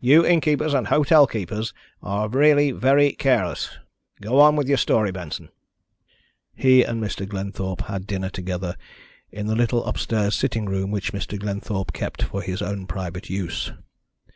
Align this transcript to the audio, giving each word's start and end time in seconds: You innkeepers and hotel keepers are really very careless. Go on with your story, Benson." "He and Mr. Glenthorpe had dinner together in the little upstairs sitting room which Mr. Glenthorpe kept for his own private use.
You 0.00 0.26
innkeepers 0.26 0.74
and 0.74 0.88
hotel 0.88 1.28
keepers 1.28 1.72
are 2.02 2.28
really 2.28 2.72
very 2.72 3.12
careless. 3.12 3.70
Go 4.20 4.40
on 4.40 4.56
with 4.56 4.66
your 4.66 4.76
story, 4.76 5.12
Benson." 5.12 5.48
"He 6.56 6.82
and 6.82 7.00
Mr. 7.00 7.24
Glenthorpe 7.24 7.82
had 7.82 8.04
dinner 8.04 8.30
together 8.30 8.74
in 9.30 9.46
the 9.46 9.54
little 9.54 9.84
upstairs 9.84 10.34
sitting 10.34 10.64
room 10.66 10.90
which 10.90 11.12
Mr. 11.12 11.38
Glenthorpe 11.38 11.92
kept 11.92 12.20
for 12.24 12.42
his 12.42 12.60
own 12.62 12.88
private 12.88 13.30
use. 13.30 13.70